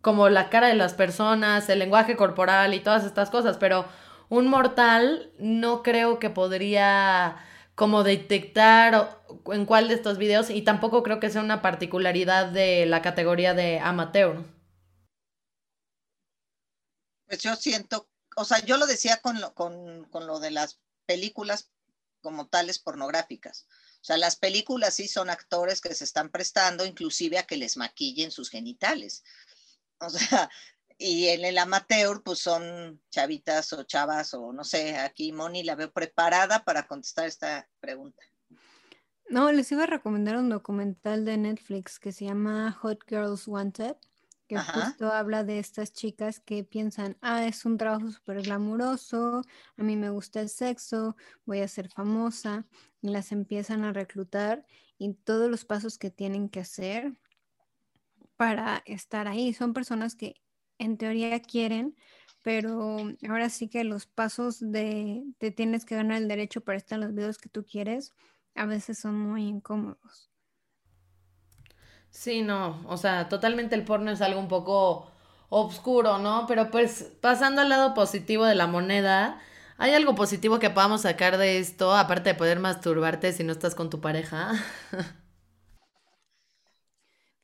[0.00, 3.84] como la cara de las personas, el lenguaje corporal y todas estas cosas, pero
[4.28, 7.36] un mortal no creo que podría
[7.74, 9.20] como detectar
[9.52, 13.54] en cuál de estos videos y tampoco creo que sea una particularidad de la categoría
[13.54, 14.44] de amateur.
[17.30, 20.80] Pues yo siento, o sea, yo lo decía con lo, con, con lo de las
[21.06, 21.70] películas
[22.20, 23.68] como tales pornográficas.
[24.00, 27.76] O sea, las películas sí son actores que se están prestando inclusive a que les
[27.76, 29.22] maquillen sus genitales.
[30.00, 30.50] O sea,
[30.98, 35.76] y en el amateur pues son chavitas o chavas o no sé, aquí Moni la
[35.76, 38.24] veo preparada para contestar esta pregunta.
[39.28, 43.94] No, les iba a recomendar un documental de Netflix que se llama Hot Girls Wanted,
[44.50, 44.96] que Ajá.
[44.96, 49.42] justo habla de estas chicas que piensan, ah, es un trabajo súper glamuroso,
[49.76, 51.14] a mí me gusta el sexo,
[51.46, 52.66] voy a ser famosa,
[53.00, 54.66] y las empiezan a reclutar
[54.98, 57.14] y todos los pasos que tienen que hacer
[58.36, 59.52] para estar ahí.
[59.52, 60.34] Son personas que
[60.78, 61.96] en teoría quieren,
[62.42, 62.96] pero
[63.28, 67.04] ahora sí que los pasos de te tienes que ganar el derecho para estar en
[67.06, 68.14] los videos que tú quieres
[68.56, 70.29] a veces son muy incómodos.
[72.10, 75.08] Sí, no, o sea, totalmente el porno es algo un poco
[75.48, 76.46] obscuro, ¿no?
[76.48, 79.40] Pero pues pasando al lado positivo de la moneda,
[79.78, 83.74] ¿hay algo positivo que podamos sacar de esto, aparte de poder masturbarte si no estás
[83.74, 84.52] con tu pareja?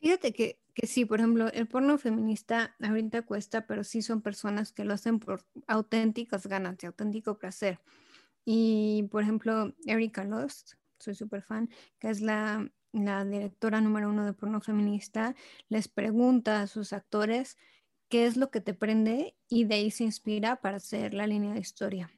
[0.00, 4.72] Fíjate que, que sí, por ejemplo, el porno feminista ahorita cuesta, pero sí son personas
[4.72, 7.80] que lo hacen por auténticas ganas, de auténtico placer.
[8.44, 12.70] Y, por ejemplo, Erika Lust, soy súper fan, que es la,
[13.04, 15.34] la directora número uno de porno feminista,
[15.68, 17.58] les pregunta a sus actores
[18.08, 21.54] qué es lo que te prende y de ahí se inspira para hacer la línea
[21.54, 22.10] de historia.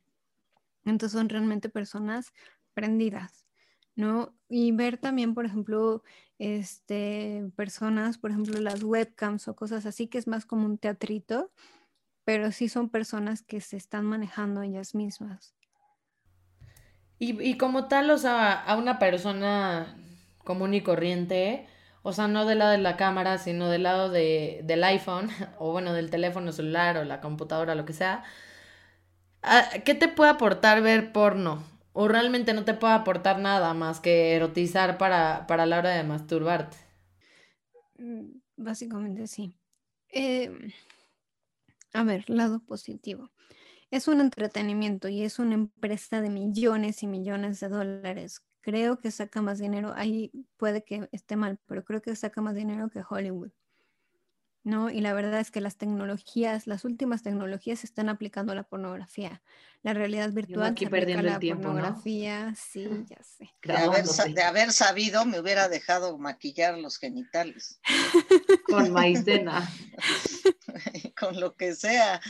[0.84, 2.32] Entonces son realmente personas
[2.74, 3.46] prendidas,
[3.96, 4.34] ¿no?
[4.48, 6.02] Y ver también, por ejemplo,
[6.38, 11.50] este, personas, por ejemplo, las webcams o cosas así, que es más como un teatrito,
[12.24, 15.54] pero sí son personas que se están manejando ellas mismas.
[17.18, 19.96] Y, y como tal, o sea, a una persona
[20.48, 21.68] común y corriente,
[22.04, 25.30] o sea, no del lado de la cámara, sino del lado de, del iPhone,
[25.60, 28.24] o bueno, del teléfono celular o la computadora, lo que sea,
[29.42, 31.64] ¿a- ¿qué te puede aportar ver porno?
[31.92, 36.04] O realmente no te puede aportar nada más que erotizar para, para la hora de
[36.04, 36.76] masturbarte.
[37.98, 39.54] Mm, Básicamente sí.
[40.10, 40.50] Eh,
[41.92, 43.30] a ver, lado positivo.
[43.90, 48.42] Es un entretenimiento y es una empresa de millones y millones de dólares.
[48.68, 52.54] Creo que saca más dinero, ahí puede que esté mal, pero creo que saca más
[52.54, 53.50] dinero que Hollywood.
[54.62, 54.90] ¿no?
[54.90, 58.64] Y la verdad es que las tecnologías, las últimas tecnologías se están aplicando a la
[58.64, 59.40] pornografía.
[59.82, 61.74] La realidad virtual aquí se aplica a el tiempo, ¿no?
[61.76, 63.48] pornografía, sí, ya sé.
[63.62, 67.80] De haber, de haber sabido, me hubiera dejado maquillar los genitales,
[68.68, 69.66] con maicena.
[71.18, 72.20] con lo que sea.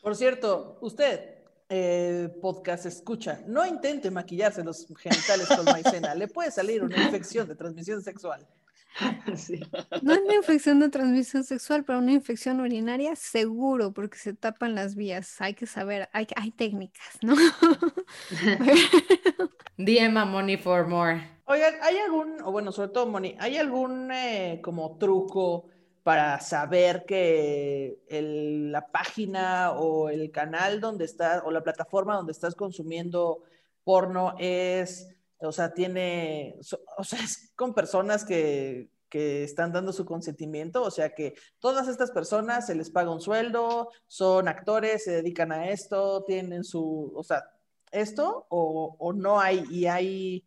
[0.00, 1.31] Por cierto, usted,
[1.74, 7.48] eh, podcast escucha, no intente maquillarse los genitales con maicena, le puede salir una infección
[7.48, 8.46] de transmisión sexual.
[9.36, 9.58] Sí.
[10.02, 14.74] No es una infección de transmisión sexual, pero una infección urinaria seguro, porque se tapan
[14.74, 15.40] las vías.
[15.40, 17.34] Hay que saber, hay, hay técnicas, ¿no?
[19.78, 21.26] DM a Money for More.
[21.46, 25.70] Oigan, ¿hay algún, o bueno, sobre todo, Moni, ¿hay algún eh, como truco
[26.02, 32.54] para saber que la página o el canal donde estás, o la plataforma donde estás
[32.54, 33.42] consumiendo
[33.84, 36.56] porno es, o sea, tiene,
[36.98, 41.86] o sea, es con personas que, que están dando su consentimiento, o sea, que todas
[41.86, 47.12] estas personas se les paga un sueldo, son actores, se dedican a esto, tienen su,
[47.14, 47.44] o sea,
[47.92, 50.46] esto, o, o no hay, y hay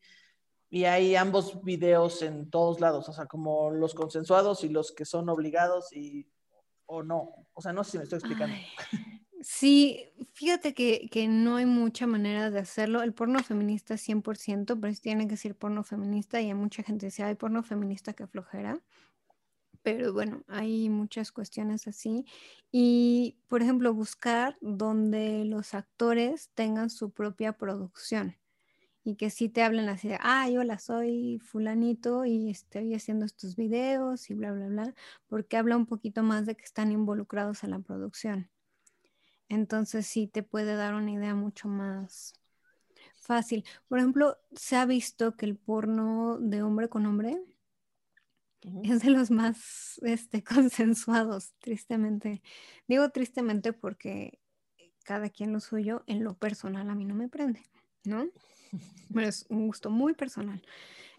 [0.70, 5.06] y hay ambos videos en todos lados, o sea, como los consensuados y los que
[5.06, 6.28] son obligados y
[6.86, 7.48] o no.
[7.54, 8.56] O sea, no sé si me estoy explicando.
[8.56, 9.16] Ay,
[9.48, 13.04] Sí, fíjate que, que no hay mucha manera de hacerlo.
[13.04, 17.06] El porno feminista es 100%, pero tiene que ser porno feminista y hay mucha gente
[17.06, 18.82] dice, hay porno feminista que flojera.
[19.84, 22.26] Pero bueno, hay muchas cuestiones así.
[22.72, 28.36] Y, por ejemplo, buscar donde los actores tengan su propia producción
[29.06, 33.56] y que sí te hablen así de, ay, hola, soy fulanito y estoy haciendo estos
[33.56, 34.96] videos y bla, bla, bla,
[35.28, 38.50] porque habla un poquito más de que están involucrados en la producción.
[39.48, 42.34] Entonces sí te puede dar una idea mucho más
[43.22, 43.64] fácil.
[43.88, 47.40] Por ejemplo, se ha visto que el porno de hombre con hombre
[48.84, 52.42] es de los más este, consensuados, tristemente.
[52.88, 54.40] Digo tristemente porque
[55.04, 57.62] cada quien lo suyo, en lo personal a mí no me prende,
[58.08, 58.28] ¿no?
[59.14, 60.62] Pero es un gusto muy personal.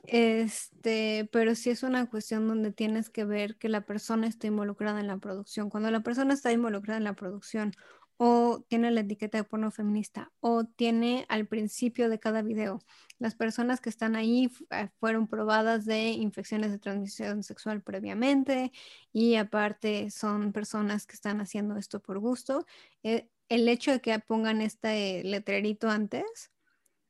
[0.06, 5.00] Este, pero sí es una cuestión donde tienes que ver que la persona está involucrada
[5.00, 5.68] en la producción.
[5.70, 7.72] Cuando la persona está involucrada en la producción
[8.18, 12.78] o tiene la etiqueta de porno feminista o tiene al principio de cada video,
[13.18, 18.72] las personas que están ahí eh, fueron probadas de infecciones de transmisión sexual previamente
[19.12, 22.64] y aparte son personas que están haciendo esto por gusto.
[23.02, 26.50] eh, el hecho de que pongan este letrerito antes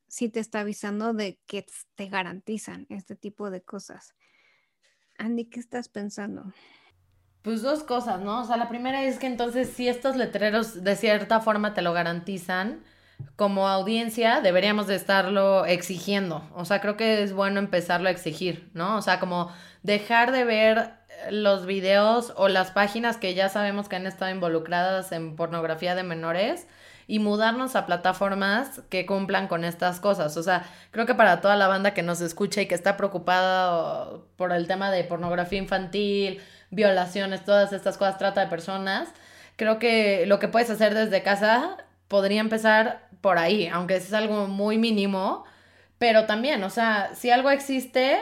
[0.08, 4.14] sí te está avisando de que te garantizan este tipo de cosas.
[5.18, 6.52] Andy, ¿qué estás pensando?
[7.42, 8.40] Pues dos cosas, ¿no?
[8.40, 11.92] O sea, la primera es que entonces si estos letreros de cierta forma te lo
[11.92, 12.82] garantizan,
[13.36, 16.48] como audiencia deberíamos de estarlo exigiendo.
[16.54, 18.96] O sea, creo que es bueno empezarlo a exigir, ¿no?
[18.96, 19.50] O sea, como
[19.82, 20.92] dejar de ver
[21.30, 26.02] los videos o las páginas que ya sabemos que han estado involucradas en pornografía de
[26.02, 26.66] menores
[27.08, 30.36] y mudarnos a plataformas que cumplan con estas cosas.
[30.36, 34.08] O sea, creo que para toda la banda que nos escucha y que está preocupada
[34.36, 36.40] por el tema de pornografía infantil,
[36.70, 39.08] violaciones, todas estas cosas, trata de personas,
[39.56, 41.76] creo que lo que puedes hacer desde casa
[42.08, 45.44] podría empezar por ahí, aunque es algo muy mínimo,
[45.98, 48.18] pero también, o sea, si algo existe,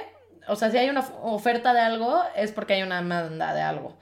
[0.47, 3.63] o sea, si hay una of- oferta de algo, es porque hay una demanda de
[3.63, 3.97] algo.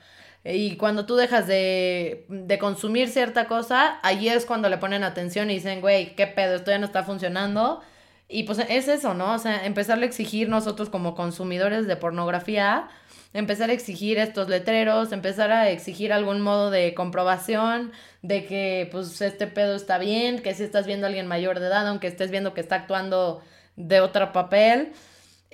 [0.45, 5.51] Y cuando tú dejas de, de consumir cierta cosa, ahí es cuando le ponen atención
[5.51, 7.81] y dicen, güey, qué pedo, esto ya no está funcionando.
[8.29, 9.35] Y pues es eso, ¿no?
[9.35, 12.89] O sea, empezarle a exigir nosotros como consumidores de pornografía,
[13.35, 19.21] empezar a exigir estos letreros, empezar a exigir algún modo de comprobación de que pues
[19.21, 22.31] este pedo está bien, que si estás viendo a alguien mayor de edad, aunque estés
[22.31, 23.43] viendo que está actuando
[23.77, 24.93] de otro papel.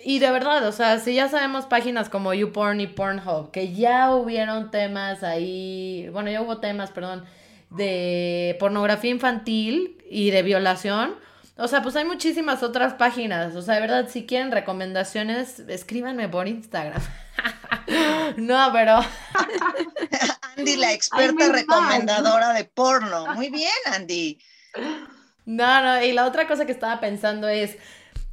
[0.05, 4.15] Y de verdad, o sea, si ya sabemos páginas como YouPorn y Pornhub, que ya
[4.15, 7.25] hubieron temas ahí, bueno, ya hubo temas, perdón,
[7.71, 11.17] de pornografía infantil y de violación.
[11.57, 13.57] O sea, pues hay muchísimas otras páginas.
[13.57, 17.03] O sea, de verdad, si quieren recomendaciones, escríbanme por Instagram.
[18.37, 19.01] no, pero
[20.57, 23.35] Andy, la experta recomendadora de porno.
[23.35, 24.39] Muy bien, Andy.
[25.45, 27.77] No, no, y la otra cosa que estaba pensando es,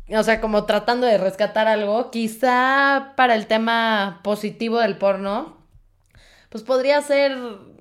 [0.09, 5.57] o sea, como tratando de rescatar algo, quizá para el tema positivo del porno,
[6.49, 7.35] pues podría ser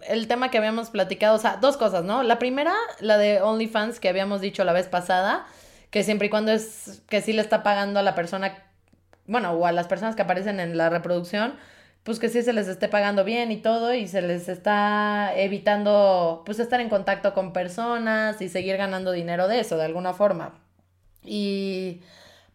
[0.08, 2.22] el tema que habíamos platicado, o sea, dos cosas, ¿no?
[2.22, 5.46] La primera, la de OnlyFans que habíamos dicho la vez pasada,
[5.90, 8.64] que siempre y cuando es que sí le está pagando a la persona,
[9.26, 11.54] bueno, o a las personas que aparecen en la reproducción,
[12.04, 16.42] pues que sí se les esté pagando bien y todo y se les está evitando
[16.44, 20.63] pues estar en contacto con personas y seguir ganando dinero de eso de alguna forma.
[21.24, 22.02] Y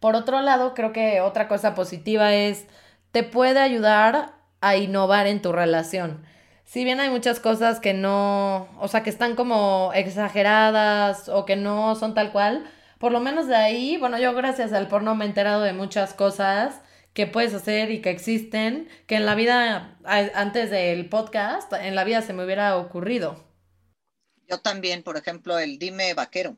[0.00, 2.66] por otro lado, creo que otra cosa positiva es
[3.12, 6.24] te puede ayudar a innovar en tu relación.
[6.64, 11.56] Si bien hay muchas cosas que no, o sea, que están como exageradas o que
[11.56, 15.24] no son tal cual, por lo menos de ahí, bueno, yo gracias al porno me
[15.24, 16.80] he enterado de muchas cosas
[17.12, 22.04] que puedes hacer y que existen, que en la vida, antes del podcast, en la
[22.04, 23.44] vida se me hubiera ocurrido.
[24.48, 26.56] Yo también, por ejemplo, el dime vaquero.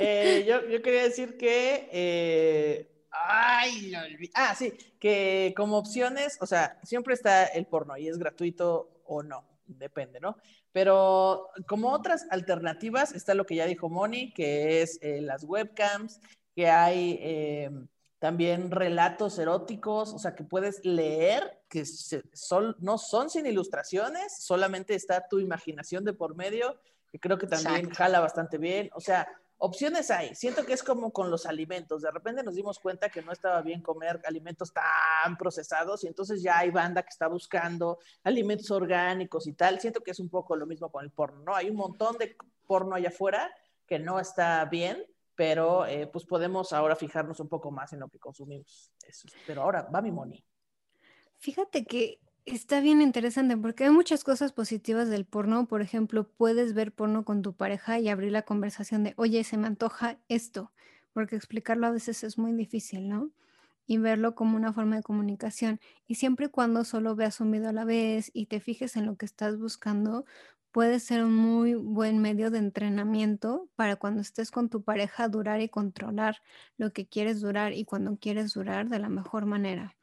[0.00, 1.88] Eh, yo, yo quería decir que.
[1.92, 7.96] eh, ay, lo olvi- Ah, sí, que como opciones, o sea, siempre está el porno
[7.96, 9.44] y es gratuito o no.
[9.66, 10.36] depende, ¿no?
[10.72, 16.20] Pero como otras alternativas está lo que ya dijo Moni, que es eh, las webcams,
[16.56, 17.70] que hay eh,
[18.18, 24.94] también relatos eróticos, o sea, que puedes leer, que son, no son sin ilustraciones, solamente
[24.96, 26.80] está tu imaginación de por medio,
[27.12, 28.90] que creo que también jala bastante bien.
[28.94, 29.28] O sea,
[29.60, 30.34] opciones hay.
[30.34, 32.02] Siento que es como con los alimentos.
[32.02, 36.42] De repente nos dimos cuenta que no estaba bien comer alimentos tan procesados y entonces
[36.42, 39.78] ya hay banda que está buscando alimentos orgánicos y tal.
[39.78, 41.54] Siento que es un poco lo mismo con el porno, ¿no?
[41.54, 42.36] Hay un montón de
[42.66, 43.52] porno allá afuera
[43.86, 45.04] que no está bien,
[45.34, 48.90] pero eh, pues podemos ahora fijarnos un poco más en lo que consumimos.
[49.46, 50.42] Pero ahora va mi money.
[51.38, 55.66] Fíjate que Está bien interesante porque hay muchas cosas positivas del porno.
[55.66, 59.56] Por ejemplo, puedes ver porno con tu pareja y abrir la conversación de, oye, se
[59.56, 60.72] me antoja esto,
[61.12, 63.30] porque explicarlo a veces es muy difícil, ¿no?
[63.86, 65.80] Y verlo como una forma de comunicación.
[66.06, 69.06] Y siempre y cuando solo veas un video a la vez y te fijes en
[69.06, 70.24] lo que estás buscando,
[70.72, 75.60] puede ser un muy buen medio de entrenamiento para cuando estés con tu pareja durar
[75.60, 76.38] y controlar
[76.78, 79.96] lo que quieres durar y cuando quieres durar de la mejor manera.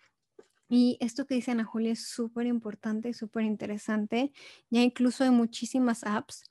[0.70, 4.32] Y esto que dice Ana Julia es súper importante súper interesante.
[4.70, 6.44] Ya incluso hay muchísimas apps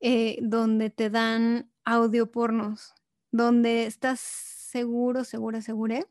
[0.00, 2.94] eh, donde te dan audio pornos,
[3.32, 6.06] donde estás seguro, segura, segura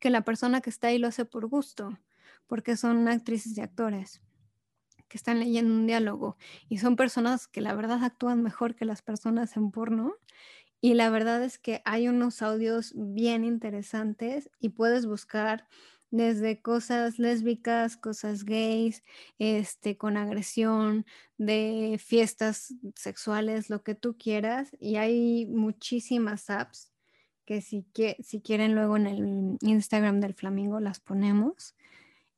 [0.00, 1.98] que la persona que está ahí lo hace por gusto,
[2.46, 4.20] porque son actrices y actores
[5.08, 6.36] que están leyendo un diálogo
[6.68, 10.16] y son personas que la verdad actúan mejor que las personas en porno.
[10.80, 15.66] Y la verdad es que hay unos audios bien interesantes y puedes buscar
[16.10, 19.02] desde cosas lésbicas, cosas gays,
[19.38, 21.06] este, con agresión,
[21.38, 24.70] de fiestas sexuales, lo que tú quieras.
[24.80, 26.92] Y hay muchísimas apps
[27.44, 31.74] que si, que, si quieren luego en el Instagram del Flamingo las ponemos,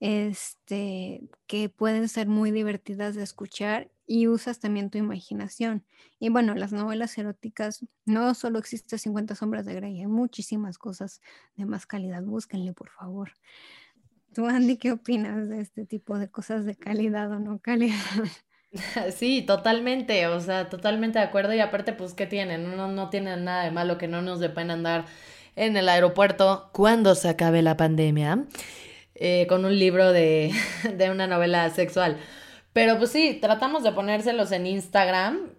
[0.01, 5.85] este, que pueden ser muy divertidas de escuchar y usas también tu imaginación.
[6.19, 11.21] Y bueno, las novelas eróticas, no solo existe 50 sombras de Grey, hay muchísimas cosas
[11.57, 13.33] de más calidad, búsquenle por favor.
[14.33, 17.97] Tú, Andy, ¿qué opinas de este tipo de cosas de calidad o no calidad?
[19.17, 22.77] Sí, totalmente, o sea, totalmente de acuerdo y aparte, pues, ¿qué tienen?
[22.77, 25.07] No, no tienen nada de malo que no nos de pena andar
[25.57, 28.45] en el aeropuerto cuando se acabe la pandemia
[29.21, 30.53] eh, con un libro de,
[30.97, 32.19] de una novela sexual.
[32.73, 35.51] Pero pues sí, tratamos de ponérselos en Instagram,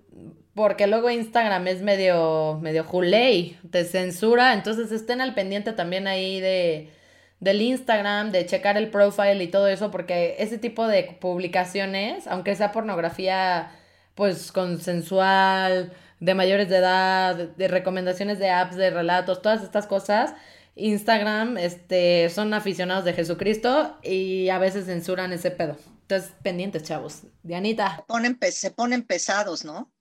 [0.54, 6.40] porque luego Instagram es medio, medio juley, te censura, entonces estén al pendiente también ahí
[6.40, 6.90] de,
[7.40, 12.56] del Instagram, de checar el profile y todo eso, porque ese tipo de publicaciones, aunque
[12.56, 13.72] sea pornografía
[14.16, 20.34] pues consensual, de mayores de edad, de recomendaciones de apps, de relatos, todas estas cosas,
[20.80, 25.78] Instagram, este, son aficionados de Jesucristo y a veces censuran ese pedo.
[26.02, 27.22] Entonces, pendientes, chavos.
[27.44, 28.06] Dianita.
[28.52, 29.92] Se ponen pesados, ¿no?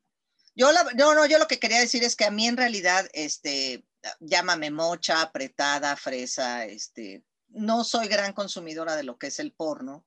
[0.55, 3.85] Yo, no, yo lo que quería decir es que a mí en realidad, este,
[4.18, 10.05] llámame mocha, apretada, fresa, este, no soy gran consumidora de lo que es el porno,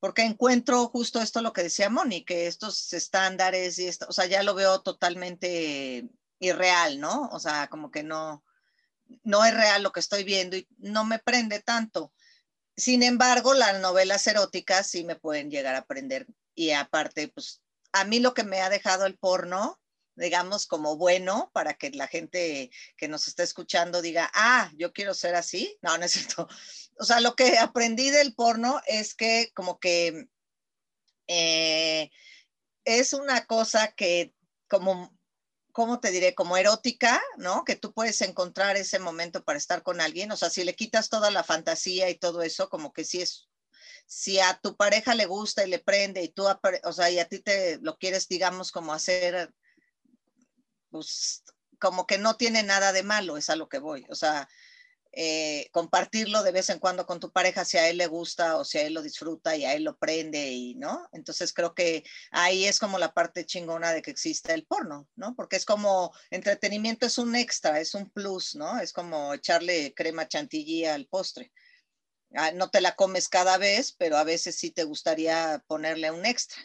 [0.00, 4.26] porque encuentro justo esto lo que decía Moni, que estos estándares y esto, o sea,
[4.26, 6.08] ya lo veo totalmente
[6.38, 7.28] irreal, ¿no?
[7.32, 8.44] O sea, como que no,
[9.22, 12.12] no es real lo que estoy viendo y no me prende tanto.
[12.76, 16.26] Sin embargo, las novelas eróticas sí me pueden llegar a aprender.
[16.54, 17.60] Y aparte, pues
[17.92, 19.80] a mí lo que me ha dejado el porno,
[20.14, 25.14] digamos, como bueno, para que la gente que nos está escuchando diga, ah, yo quiero
[25.14, 25.76] ser así.
[25.82, 26.48] No, no es cierto.
[26.98, 30.28] O sea, lo que aprendí del porno es que como que
[31.28, 32.10] eh,
[32.84, 34.34] es una cosa que
[34.68, 35.17] como
[35.78, 36.34] ¿cómo te diré?
[36.34, 37.64] Como erótica, ¿no?
[37.64, 40.32] Que tú puedes encontrar ese momento para estar con alguien.
[40.32, 43.48] O sea, si le quitas toda la fantasía y todo eso, como que sí es,
[44.04, 46.46] si a tu pareja le gusta y le prende y tú,
[46.82, 49.54] o sea, y a ti te lo quieres, digamos, como hacer,
[50.90, 51.44] pues,
[51.78, 54.04] como que no tiene nada de malo, es a lo que voy.
[54.10, 54.48] O sea,
[55.20, 58.64] eh, compartirlo de vez en cuando con tu pareja si a él le gusta o
[58.64, 61.08] si a él lo disfruta y a él lo prende y no.
[61.10, 65.34] Entonces creo que ahí es como la parte chingona de que existe el porno, ¿no?
[65.34, 68.78] Porque es como entretenimiento es un extra, es un plus, ¿no?
[68.78, 71.50] Es como echarle crema chantilly al postre.
[72.36, 76.26] Ah, no te la comes cada vez, pero a veces sí te gustaría ponerle un
[76.26, 76.62] extra.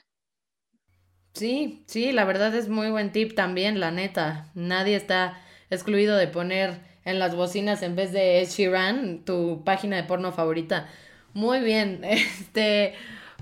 [1.33, 4.51] Sí, sí, la verdad es muy buen tip también, la neta.
[4.53, 5.41] Nadie está
[5.71, 10.31] excluido de poner en las bocinas en vez de Ed Sheeran, tu página de porno
[10.31, 10.89] favorita.
[11.33, 12.93] Muy bien, este,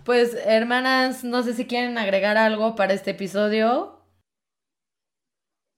[0.06, 3.98] pues hermanas, no sé si quieren agregar algo para este episodio.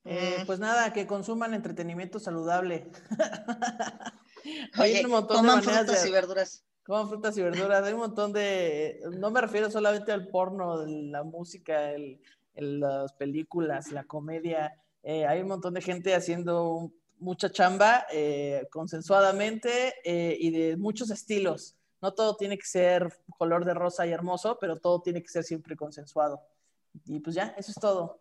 [0.06, 2.92] Eh, pues nada, que consuman entretenimiento saludable.
[4.80, 6.66] Oye, coman frutas y verduras.
[6.86, 7.84] Coman frutas y verduras.
[7.86, 9.00] Hay un montón de.
[9.18, 12.20] No me refiero solamente al porno, la música, el,
[12.56, 14.74] el- las películas, la comedia.
[15.04, 21.10] Eh, hay un montón de gente haciendo mucha chamba eh, consensuadamente eh, y de muchos
[21.10, 21.76] estilos.
[22.02, 25.44] No todo tiene que ser color de rosa y hermoso, pero todo tiene que ser
[25.44, 26.42] siempre consensuado.
[27.06, 28.20] Y pues ya, eso es todo.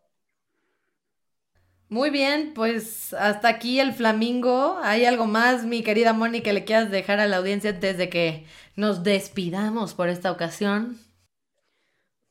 [1.89, 4.79] Muy bien, pues hasta aquí el flamingo.
[4.83, 8.09] ¿Hay algo más, mi querida Moni, que le quieras dejar a la audiencia antes de
[8.09, 10.99] que nos despidamos por esta ocasión?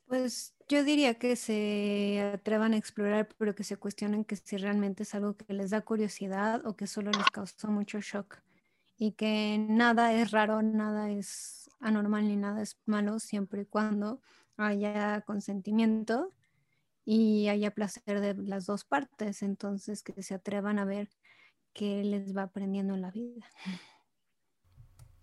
[0.07, 5.03] Pues yo diría que se atrevan a explorar, pero que se cuestionen que si realmente
[5.03, 8.37] es algo que les da curiosidad o que solo les causó mucho shock.
[8.97, 14.21] Y que nada es raro, nada es anormal ni nada es malo, siempre y cuando
[14.55, 16.31] haya consentimiento
[17.03, 19.41] y haya placer de las dos partes.
[19.41, 21.09] Entonces, que se atrevan a ver
[21.73, 23.45] qué les va aprendiendo en la vida.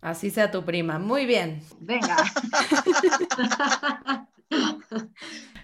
[0.02, 0.98] Así sea tu prima.
[0.98, 1.62] Muy bien.
[1.80, 2.16] Venga.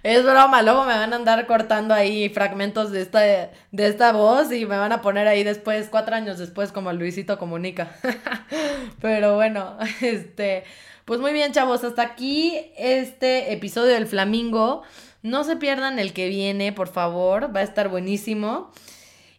[0.04, 4.52] Es broma, luego me van a andar cortando ahí fragmentos de esta, de esta voz
[4.52, 7.96] y me van a poner ahí después, cuatro años después, como Luisito Comunica.
[9.00, 10.64] Pero bueno, este,
[11.06, 14.82] pues muy bien, chavos, hasta aquí este episodio del Flamingo.
[15.22, 18.72] No se pierdan el que viene, por favor, va a estar buenísimo.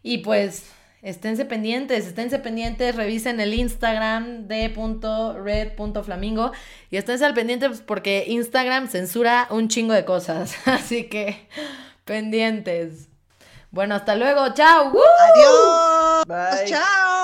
[0.02, 0.68] Y pues,
[1.02, 6.52] esténse pendientes, esténse pendientes, revisen el Instagram de punto red punto flamingo
[6.90, 10.56] y esténse al pendiente pues, porque Instagram censura un chingo de cosas.
[10.66, 11.48] Así que,
[12.04, 13.08] pendientes.
[13.70, 14.90] Bueno, hasta luego, chao.
[14.90, 15.02] ¡Woo!
[15.34, 16.26] Adiós.
[16.26, 16.66] Bye.
[16.66, 17.15] Chao.